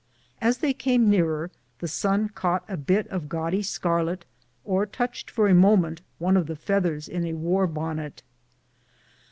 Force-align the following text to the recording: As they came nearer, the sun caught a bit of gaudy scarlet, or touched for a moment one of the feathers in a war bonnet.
As 0.41 0.57
they 0.57 0.73
came 0.73 1.11
nearer, 1.11 1.51
the 1.77 1.87
sun 1.87 2.29
caught 2.29 2.65
a 2.67 2.75
bit 2.75 3.05
of 3.09 3.29
gaudy 3.29 3.61
scarlet, 3.61 4.25
or 4.65 4.87
touched 4.87 5.29
for 5.29 5.47
a 5.47 5.53
moment 5.53 6.01
one 6.17 6.35
of 6.35 6.47
the 6.47 6.55
feathers 6.55 7.07
in 7.07 7.23
a 7.23 7.33
war 7.35 7.67
bonnet. 7.67 8.23